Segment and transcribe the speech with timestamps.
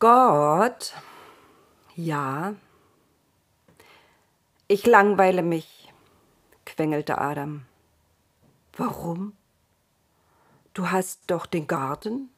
[0.00, 0.94] Gott,
[1.94, 2.54] ja,
[4.66, 5.92] ich langweile mich,
[6.64, 7.66] quengelte Adam.
[8.78, 9.34] Warum?
[10.72, 12.30] Du hast doch den Garten.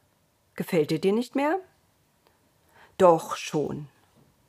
[0.56, 1.60] Gefällt er dir nicht mehr?
[2.98, 3.86] Doch schon,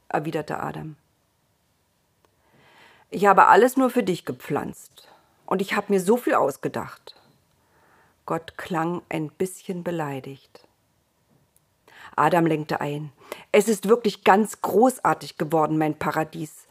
[0.09, 0.95] erwiderte Adam.
[3.12, 5.08] Ich habe alles nur für dich gepflanzt
[5.45, 7.16] und ich habe mir so viel ausgedacht.
[8.26, 10.68] Gott klang ein bisschen beleidigt.
[12.16, 13.12] Adam lenkte ein.
[13.52, 16.67] Es ist wirklich ganz großartig geworden, mein Paradies.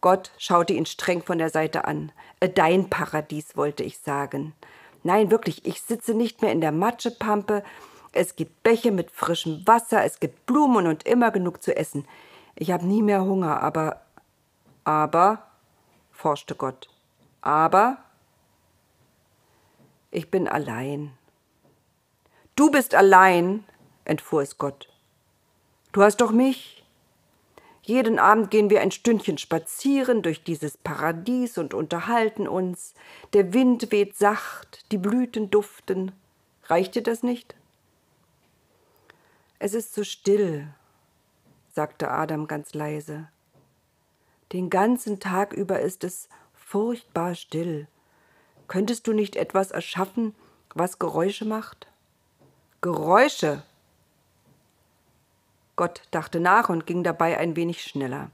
[0.00, 2.12] Gott schaute ihn streng von der Seite an.
[2.40, 4.54] Äh, dein Paradies, wollte ich sagen.
[5.02, 7.62] Nein, wirklich, ich sitze nicht mehr in der Matschepampe.
[8.12, 12.06] Es gibt Bäche mit frischem Wasser, es gibt Blumen und immer genug zu essen.
[12.54, 14.02] Ich habe nie mehr Hunger, aber.
[14.84, 15.42] Aber,
[16.12, 16.88] forschte Gott.
[17.40, 17.98] Aber
[20.10, 21.12] ich bin allein.
[22.54, 23.64] Du bist allein,
[24.06, 24.88] entfuhr es Gott.
[25.92, 26.84] Du hast doch mich.
[27.82, 32.94] Jeden Abend gehen wir ein Stündchen spazieren durch dieses Paradies und unterhalten uns.
[33.32, 36.12] Der Wind weht sacht, die Blüten duften.
[36.64, 37.54] Reicht dir das nicht?
[39.58, 40.66] Es ist so still,
[41.72, 43.28] sagte Adam ganz leise.
[44.52, 47.86] Den ganzen Tag über ist es furchtbar still.
[48.68, 50.34] Könntest du nicht etwas erschaffen,
[50.74, 51.86] was Geräusche macht?
[52.80, 53.62] Geräusche,
[55.76, 58.30] Gott dachte nach und ging dabei ein wenig schneller.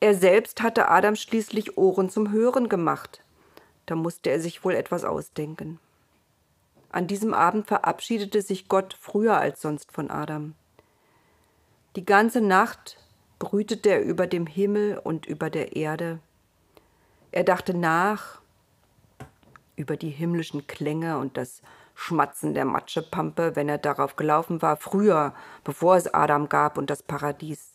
[0.00, 3.24] Er selbst hatte Adam schließlich Ohren zum Hören gemacht.
[3.86, 5.78] Da musste er sich wohl etwas ausdenken.
[6.90, 10.54] An diesem Abend verabschiedete sich Gott früher als sonst von Adam.
[11.94, 12.98] Die ganze Nacht
[13.38, 16.18] brütete er über dem Himmel und über der Erde.
[17.30, 18.42] Er dachte nach
[19.76, 21.62] über die himmlischen Klänge und das
[21.94, 27.02] Schmatzen der Matschepampe, wenn er darauf gelaufen war, früher, bevor es Adam gab und das
[27.02, 27.72] Paradies.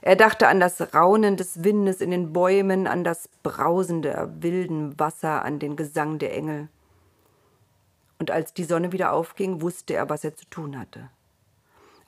[0.00, 4.98] Er dachte an das Raunen des Windes in den Bäumen, an das Brausen der wilden
[4.98, 6.68] Wasser, an den Gesang der Engel.
[8.18, 11.08] Und als die Sonne wieder aufging, wusste er, was er zu tun hatte.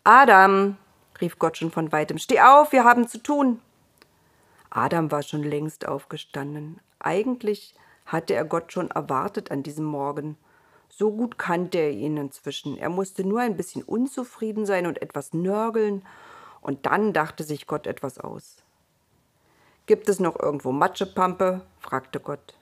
[0.02, 0.76] Adam,
[1.20, 3.60] rief Gott schon von weitem, steh auf, wir haben zu tun.
[4.70, 6.80] Adam war schon längst aufgestanden.
[6.98, 7.74] Eigentlich
[8.06, 10.36] hatte er Gott schon erwartet an diesem Morgen.
[10.96, 12.78] So gut kannte er ihn inzwischen.
[12.78, 16.06] Er musste nur ein bisschen unzufrieden sein und etwas nörgeln,
[16.60, 18.62] und dann dachte sich Gott etwas aus.
[19.86, 21.62] Gibt es noch irgendwo Matschepampe?
[21.80, 22.56] fragte Gott.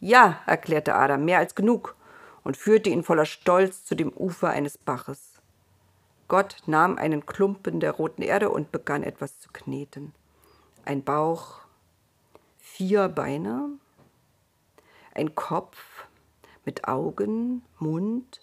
[0.00, 1.96] Ja, erklärte Adam, mehr als genug,
[2.44, 5.40] und führte ihn voller Stolz zu dem Ufer eines Baches.
[6.28, 10.14] Gott nahm einen Klumpen der roten Erde und begann etwas zu kneten.
[10.84, 11.60] Ein Bauch,
[12.58, 13.70] vier Beine,
[15.14, 16.06] ein Kopf,
[16.68, 18.42] mit Augen, Mund,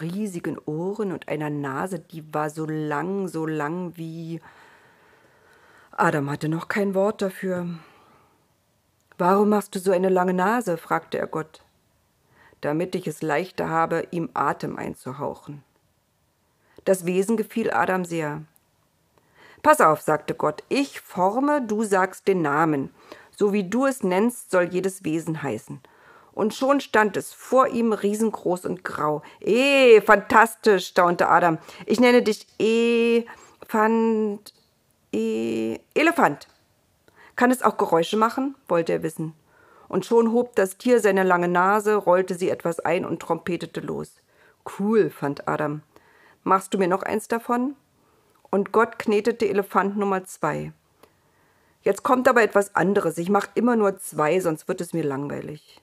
[0.00, 4.40] riesigen Ohren und einer Nase, die war so lang, so lang wie.
[5.90, 7.66] Adam hatte noch kein Wort dafür.
[9.18, 10.78] Warum machst du so eine lange Nase?
[10.78, 11.62] fragte er Gott,
[12.62, 15.62] damit ich es leichter habe, ihm Atem einzuhauchen.
[16.86, 18.44] Das Wesen gefiel Adam sehr.
[19.62, 22.88] Pass auf, sagte Gott, ich forme, du sagst den Namen.
[23.30, 25.82] So wie du es nennst, soll jedes Wesen heißen
[26.32, 29.22] und schon stand es vor ihm riesengroß und grau.
[29.40, 31.58] Eh, fantastisch, staunte Adam.
[31.86, 34.54] Ich nenne dich Elefant.
[35.12, 36.46] E Elefant.
[37.36, 38.54] Kann es auch Geräusche machen?
[38.68, 39.34] wollte er wissen.
[39.88, 44.12] Und schon hob das Tier seine lange Nase, rollte sie etwas ein und trompetete los.
[44.78, 45.82] Cool, fand Adam.
[46.44, 47.74] Machst du mir noch eins davon?
[48.50, 50.72] Und Gott knetete Elefant Nummer zwei.
[51.82, 53.18] Jetzt kommt aber etwas anderes.
[53.18, 55.80] Ich mach immer nur zwei, sonst wird es mir langweilig.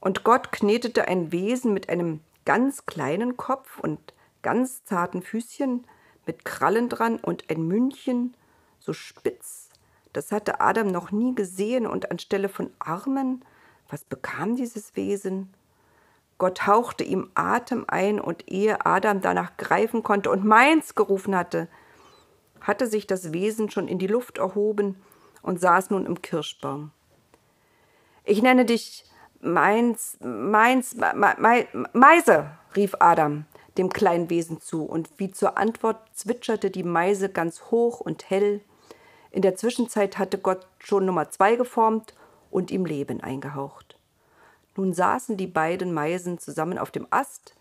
[0.00, 5.86] Und Gott knetete ein Wesen mit einem ganz kleinen Kopf und ganz zarten Füßchen
[6.26, 8.34] mit Krallen dran und ein Mündchen
[8.78, 9.68] so spitz.
[10.12, 13.44] Das hatte Adam noch nie gesehen und anstelle von Armen,
[13.88, 15.52] was bekam dieses Wesen?
[16.38, 21.68] Gott hauchte ihm Atem ein und ehe Adam danach greifen konnte und meins gerufen hatte,
[22.60, 24.96] hatte sich das Wesen schon in die Luft erhoben
[25.42, 26.92] und saß nun im Kirschbaum.
[28.24, 29.04] Ich nenne dich
[29.40, 33.46] Meins, meins, me, Meise, rief Adam
[33.78, 38.60] dem kleinen Wesen zu, und wie zur Antwort zwitscherte die Meise ganz hoch und hell.
[39.30, 42.14] In der Zwischenzeit hatte Gott schon Nummer zwei geformt
[42.50, 43.96] und ihm Leben eingehaucht.
[44.76, 47.54] Nun saßen die beiden Meisen zusammen auf dem Ast,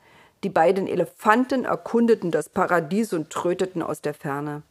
[0.44, 4.64] die beiden Elefanten erkundeten das Paradies und tröteten aus der Ferne.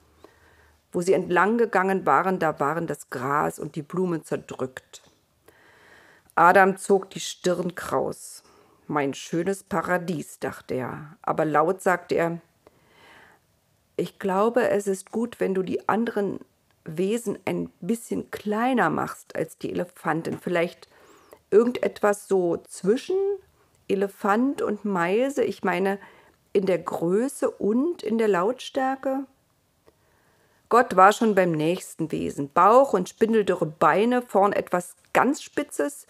[0.93, 5.03] Wo sie entlang gegangen waren, da waren das Gras und die Blumen zerdrückt.
[6.39, 8.43] Adam zog die Stirn kraus.
[8.87, 12.41] Mein schönes Paradies, dachte er, aber laut sagte er
[13.99, 16.39] ich glaube, es ist gut, wenn du die anderen
[16.85, 20.39] Wesen ein bisschen kleiner machst als die Elefantin.
[20.39, 20.89] Vielleicht
[21.51, 23.17] irgendetwas so zwischen
[23.89, 25.43] Elefant und Meise.
[25.43, 25.99] Ich meine,
[26.53, 29.25] in der Größe und in der Lautstärke.
[30.69, 32.51] Gott war schon beim nächsten Wesen.
[32.53, 36.07] Bauch und spindeldürre Beine, vorn etwas ganz Spitzes,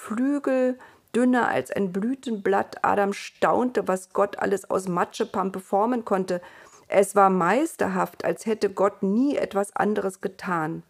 [0.00, 0.78] Flügel,
[1.14, 2.82] dünner als ein Blütenblatt.
[2.82, 6.40] Adam staunte, was Gott alles aus Matschepampe formen konnte.
[6.88, 10.82] Es war meisterhaft, als hätte Gott nie etwas anderes getan.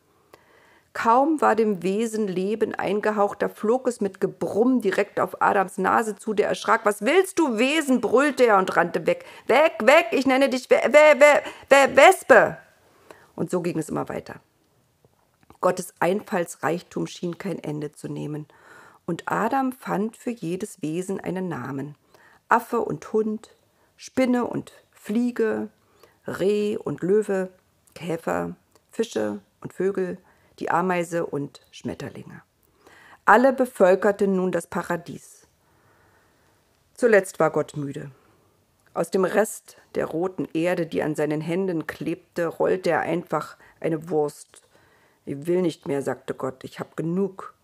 [0.93, 6.15] Kaum war dem Wesen Leben eingehaucht, da flog es mit Gebrumm direkt auf Adams Nase
[6.15, 6.87] zu, der erschrak.
[6.87, 8.01] Was willst du, Wesen?
[8.01, 9.25] brüllte er und rannte weg.
[9.49, 12.59] Weg, weg, ich nenne dich We We We We Wespe.
[13.35, 14.37] Und so ging es immer weiter.
[15.61, 18.47] Gottes Einfallsreichtum schien kein Ende zu nehmen.
[19.11, 21.97] Und Adam fand für jedes Wesen einen Namen.
[22.49, 23.57] Affe und Hund,
[23.97, 25.69] Spinne und Fliege,
[26.29, 27.51] Reh und Löwe,
[27.97, 28.55] Käfer,
[28.93, 30.19] Fische und Vögel,
[30.61, 32.43] die Ameise und Schmetterlinge.
[33.25, 35.49] Alle bevölkerten nun das Paradies.
[36.95, 38.13] Zuletzt war Gott müde.
[38.95, 44.09] Aus dem Rest der roten Erde, die an seinen Händen klebte, rollte er einfach eine
[44.09, 44.63] Wurst.
[45.27, 47.55] Ich will nicht mehr, sagte Gott, ich hab genug.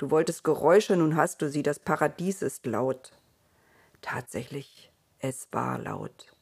[0.00, 3.12] Du wolltest Geräusche, nun hast du sie, das Paradies ist laut.
[4.00, 6.34] Tatsächlich, es war laut.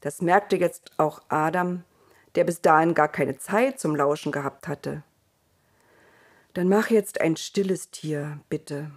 [0.00, 1.82] Das merkte jetzt auch Adam,
[2.36, 5.02] der bis dahin gar keine Zeit zum Lauschen gehabt hatte.
[6.54, 8.92] Dann mach jetzt ein stilles Tier, bitte.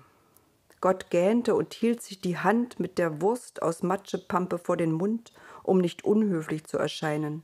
[0.80, 5.34] Gott gähnte und hielt sich die Hand mit der Wurst aus Matschepampe vor den Mund,
[5.64, 7.42] um nicht unhöflich zu erscheinen.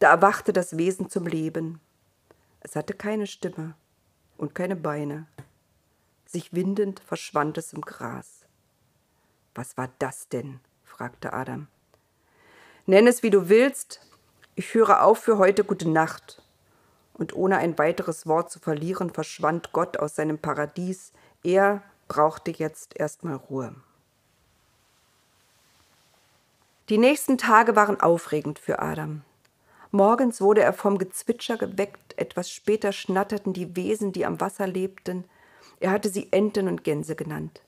[0.00, 1.80] Da erwachte das Wesen zum Leben.
[2.58, 3.76] Es hatte keine Stimme
[4.36, 5.28] und keine Beine.
[6.34, 8.44] Sich windend verschwand es im Gras.
[9.54, 10.58] Was war das denn?
[10.82, 11.68] fragte Adam.
[12.86, 14.00] Nenn es, wie du willst.
[14.56, 16.42] Ich höre auf für heute gute Nacht.
[17.12, 21.12] Und ohne ein weiteres Wort zu verlieren, verschwand Gott aus seinem Paradies.
[21.44, 23.76] Er brauchte jetzt erstmal Ruhe.
[26.88, 29.22] Die nächsten Tage waren aufregend für Adam.
[29.92, 35.26] Morgens wurde er vom Gezwitscher geweckt, etwas später schnatterten die Wesen, die am Wasser lebten.
[35.80, 37.60] Er hatte sie Enten und Gänse genannt.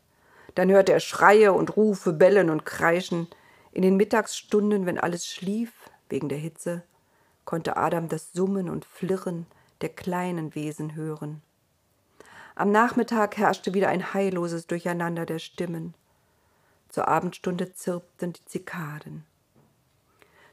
[0.55, 3.29] Dann hörte er Schreie und Rufe, Bellen und Kreischen.
[3.73, 5.73] In den Mittagsstunden, wenn alles schlief,
[6.09, 6.83] wegen der Hitze,
[7.45, 9.47] konnte Adam das Summen und Flirren
[9.81, 11.43] der kleinen Wesen hören.
[12.55, 15.95] Am Nachmittag herrschte wieder ein heilloses Durcheinander der Stimmen.
[16.89, 19.27] Zur Abendstunde zirpten die Zikaden.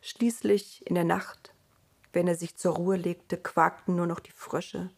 [0.01, 1.53] Schließlich in der Nacht,
[2.11, 4.89] wenn er sich zur Ruhe legte, quakten nur noch die Frösche.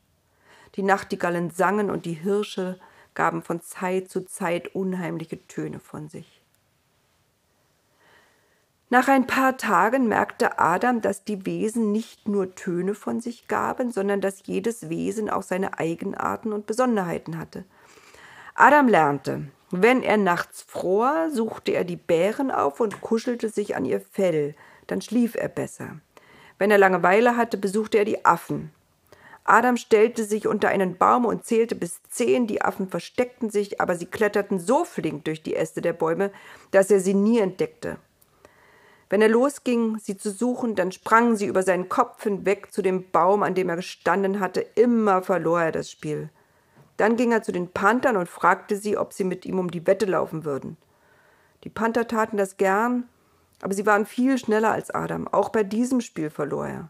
[0.76, 2.80] Die Nachtigallen sangen und die Hirsche
[3.14, 6.42] gaben von Zeit zu Zeit unheimliche Töne von sich.
[8.90, 13.92] Nach ein paar Tagen merkte Adam, dass die Wesen nicht nur Töne von sich gaben,
[13.92, 17.64] sondern dass jedes Wesen auch seine Eigenarten und Besonderheiten hatte.
[18.54, 23.86] Adam lernte, wenn er nachts fror, suchte er die Bären auf und kuschelte sich an
[23.86, 24.56] ihr Fell,
[24.88, 25.98] dann schlief er besser.
[26.60, 28.72] Wenn er Langeweile hatte, besuchte er die Affen.
[29.46, 32.48] Adam stellte sich unter einen Baum und zählte bis zehn.
[32.48, 36.32] Die Affen versteckten sich, aber sie kletterten so flink durch die Äste der Bäume,
[36.72, 37.98] dass er sie nie entdeckte.
[39.08, 43.12] Wenn er losging, sie zu suchen, dann sprangen sie über seinen Kopf hinweg zu dem
[43.12, 44.62] Baum, an dem er gestanden hatte.
[44.62, 46.30] Immer verlor er das Spiel.
[46.98, 49.86] Dann ging er zu den Panthern und fragte sie, ob sie mit ihm um die
[49.86, 50.78] Wette laufen würden.
[51.64, 53.08] Die Panther taten das gern,
[53.62, 55.28] aber sie waren viel schneller als Adam.
[55.28, 56.90] Auch bei diesem Spiel verlor er.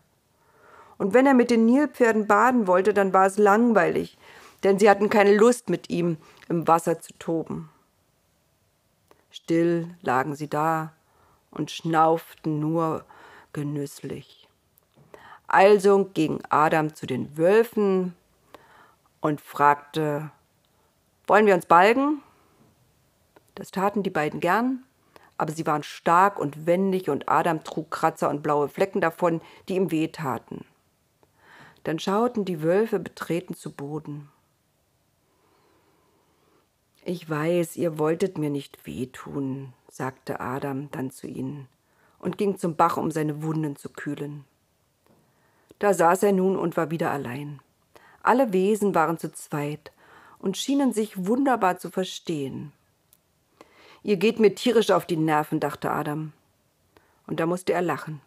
[0.98, 4.18] Und wenn er mit den Nilpferden baden wollte, dann war es langweilig,
[4.64, 7.70] denn sie hatten keine Lust, mit ihm im Wasser zu toben.
[9.30, 10.94] Still lagen sie da,
[11.56, 13.06] und schnauften nur
[13.54, 14.48] genüsslich.
[15.48, 18.16] Also ging Adam zu den Wölfen
[19.22, 20.32] und fragte,
[21.28, 22.22] wollen wir uns balgen?
[23.56, 24.84] Das taten die beiden gern,
[25.38, 29.76] aber sie waren stark und wendig und Adam trug Kratzer und blaue Flecken davon, die
[29.76, 30.66] ihm wehtaten.
[31.86, 34.28] Dann schauten die Wölfe betreten zu Boden.
[37.04, 41.68] Ich weiß, ihr wolltet mir nicht wehtun, sagte Adam dann zu ihnen
[42.18, 44.46] und ging zum Bach, um seine Wunden zu kühlen.
[45.78, 47.60] Da saß er nun und war wieder allein.
[48.24, 49.92] Alle Wesen waren zu zweit
[50.40, 52.72] und schienen sich wunderbar zu verstehen.
[54.02, 56.34] Ihr geht mir tierisch auf die Nerven, dachte Adam.
[57.28, 58.22] Und da musste er lachen.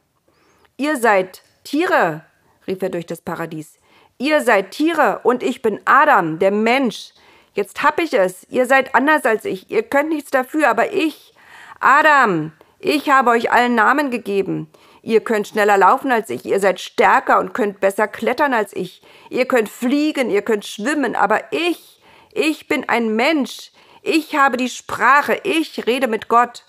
[0.77, 2.25] Ihr seid Tiere,
[2.69, 3.79] rief er durch das Paradies.
[4.19, 7.13] Ihr seid Tiere und ich bin Adam, der Mensch.
[7.55, 8.47] Jetzt hab ich es.
[8.51, 9.71] Ihr seid anders als ich.
[9.71, 11.35] Ihr könnt nichts dafür, aber ich,
[11.81, 14.69] Adam, ich habe euch allen Namen gegeben.
[15.03, 19.03] Ihr könnt schneller laufen als ich, ihr seid stärker und könnt besser klettern als ich.
[19.31, 23.73] Ihr könnt fliegen, ihr könnt schwimmen, aber ich, ich bin ein Mensch.
[24.03, 26.65] Ich habe die Sprache, ich rede mit Gott.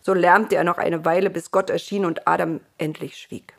[0.00, 3.54] So lärmte er noch eine Weile, bis Gott erschien und Adam endlich schwieg.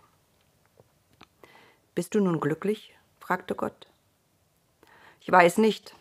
[1.95, 2.95] Bist du nun glücklich?
[3.19, 3.87] fragte Gott.
[5.21, 5.95] Ich weiß nicht,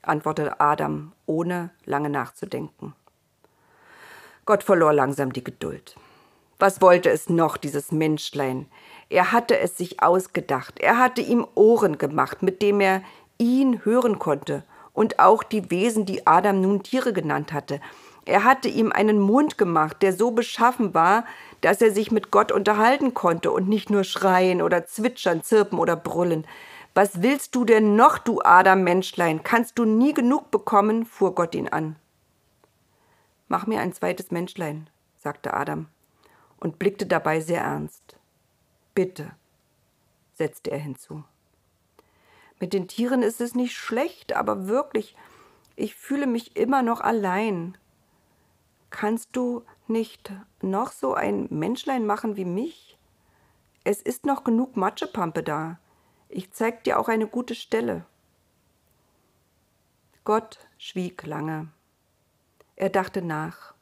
[0.00, 2.94] antwortete Adam, ohne lange nachzudenken.
[4.46, 5.96] Gott verlor langsam die Geduld.
[6.58, 8.66] Was wollte es noch, dieses Menschlein?
[9.10, 10.80] Er hatte es sich ausgedacht.
[10.80, 13.02] Er hatte ihm Ohren gemacht, mit dem er
[13.36, 17.80] ihn hören konnte, und auch die Wesen, die Adam nun Tiere genannt hatte.
[18.24, 21.24] Er hatte ihm einen Mund gemacht, der so beschaffen war,
[21.60, 25.96] dass er sich mit Gott unterhalten konnte und nicht nur schreien oder zwitschern, zirpen oder
[25.96, 26.46] brüllen.
[26.94, 29.42] Was willst du denn noch, du Adam Menschlein?
[29.42, 31.04] Kannst du nie genug bekommen?
[31.04, 31.96] fuhr Gott ihn an.
[33.48, 35.86] Mach mir ein zweites Menschlein, sagte Adam
[36.58, 38.16] und blickte dabei sehr ernst.
[38.94, 39.32] Bitte,
[40.32, 41.24] setzte er hinzu.
[42.58, 45.16] Mit den Tieren ist es nicht schlecht, aber wirklich,
[45.76, 47.76] ich fühle mich immer noch allein.
[48.94, 50.32] Kannst du nicht
[50.62, 52.96] noch so ein Menschlein machen wie mich?
[53.82, 55.80] Es ist noch genug Matschepampe da.
[56.28, 58.06] Ich zeig dir auch eine gute Stelle.
[60.22, 61.72] Gott schwieg lange.
[62.76, 63.74] Er dachte nach.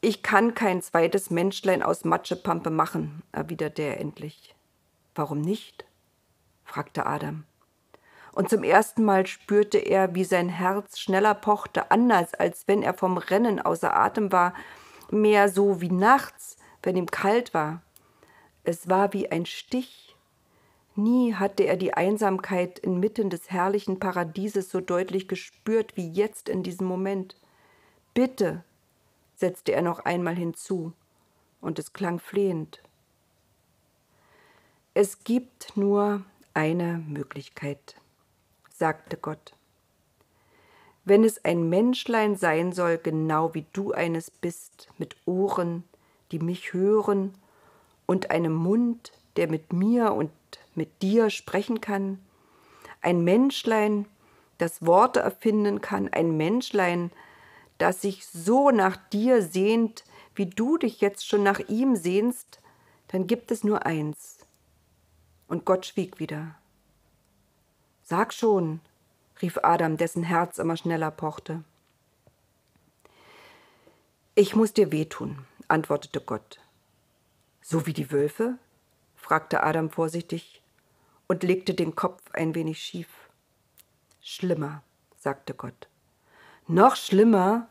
[0.00, 4.56] Ich kann kein zweites Menschlein aus Matschepampe machen, erwiderte er endlich.
[5.14, 5.84] Warum nicht?
[6.64, 7.44] fragte Adam.
[8.32, 12.94] Und zum ersten Mal spürte er, wie sein Herz schneller pochte, anders als wenn er
[12.94, 14.54] vom Rennen außer Atem war,
[15.10, 17.82] mehr so wie nachts, wenn ihm kalt war.
[18.64, 20.14] Es war wie ein Stich.
[20.94, 26.62] Nie hatte er die Einsamkeit inmitten des herrlichen Paradieses so deutlich gespürt wie jetzt in
[26.62, 27.36] diesem Moment.
[28.14, 28.64] Bitte,
[29.36, 30.92] setzte er noch einmal hinzu,
[31.60, 32.82] und es klang flehend.
[34.92, 37.94] Es gibt nur eine Möglichkeit,
[38.78, 39.54] sagte Gott.
[41.04, 45.84] Wenn es ein Menschlein sein soll, genau wie du eines bist, mit Ohren,
[46.32, 47.34] die mich hören,
[48.06, 50.30] und einem Mund, der mit mir und
[50.74, 52.18] mit dir sprechen kann,
[53.02, 54.06] ein Menschlein,
[54.58, 57.10] das Worte erfinden kann, ein Menschlein,
[57.78, 60.04] das sich so nach dir sehnt,
[60.34, 62.60] wie du dich jetzt schon nach ihm sehnst,
[63.08, 64.38] dann gibt es nur eins.
[65.48, 66.54] Und Gott schwieg wieder.
[68.10, 68.80] Sag schon,
[69.42, 71.62] rief Adam, dessen Herz immer schneller pochte.
[74.34, 76.58] Ich muss dir wehtun, antwortete Gott.
[77.60, 78.56] So wie die Wölfe?
[79.14, 80.62] fragte Adam vorsichtig
[81.26, 83.28] und legte den Kopf ein wenig schief.
[84.22, 84.82] Schlimmer,
[85.18, 85.90] sagte Gott.
[86.66, 87.68] Noch schlimmer?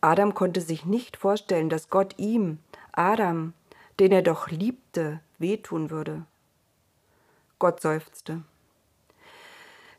[0.00, 2.60] Adam konnte sich nicht vorstellen, dass Gott ihm,
[2.92, 3.54] Adam,
[3.98, 6.26] den er doch liebte, wehtun würde.
[7.58, 8.44] Gott seufzte.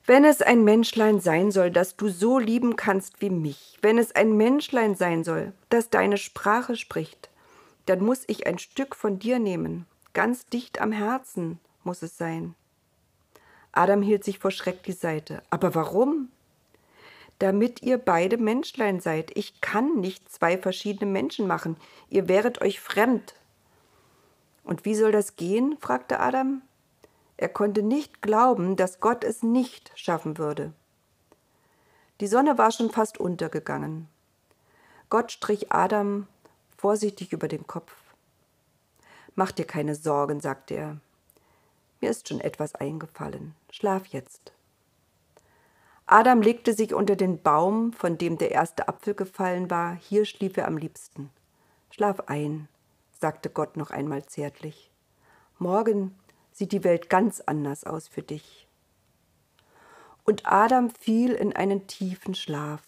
[0.05, 4.13] Wenn es ein Menschlein sein soll, das du so lieben kannst wie mich, wenn es
[4.13, 7.29] ein Menschlein sein soll, das deine Sprache spricht,
[7.85, 12.55] dann muss ich ein Stück von dir nehmen, ganz dicht am Herzen muss es sein.
[13.71, 15.41] Adam hielt sich vor Schreck die Seite.
[15.49, 16.29] Aber warum?
[17.43, 19.35] damit ihr beide Menschlein seid.
[19.35, 21.75] Ich kann nicht zwei verschiedene Menschen machen.
[22.09, 23.33] Ihr wäret euch fremd.
[24.63, 25.77] Und wie soll das gehen?
[25.81, 26.61] fragte Adam.
[27.37, 30.73] Er konnte nicht glauben, dass Gott es nicht schaffen würde.
[32.19, 34.07] Die Sonne war schon fast untergegangen.
[35.09, 36.27] Gott strich Adam
[36.77, 37.93] vorsichtig über den Kopf.
[39.35, 40.97] Mach dir keine Sorgen, sagte er.
[42.01, 43.55] Mir ist schon etwas eingefallen.
[43.71, 44.53] Schlaf jetzt.
[46.05, 50.57] Adam legte sich unter den Baum, von dem der erste Apfel gefallen war, hier schlief
[50.57, 51.29] er am liebsten.
[51.89, 52.67] Schlaf ein,
[53.19, 54.91] sagte Gott noch einmal zärtlich.
[55.59, 56.13] Morgen
[56.53, 58.67] sieht die Welt ganz anders aus für dich.
[60.23, 62.81] Und Adam fiel in einen tiefen Schlaf.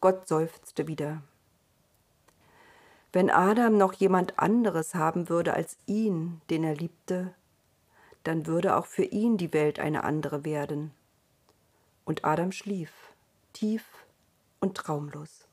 [0.00, 1.22] Gott seufzte wieder.
[3.12, 7.34] Wenn Adam noch jemand anderes haben würde als ihn, den er liebte,
[8.24, 10.92] dann würde auch für ihn die Welt eine andere werden
[12.04, 12.92] und Adam schlief,
[13.52, 13.84] tief
[14.60, 15.46] und traumlos.